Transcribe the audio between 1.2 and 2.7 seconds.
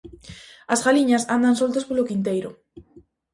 andan soltas polo quinteiro.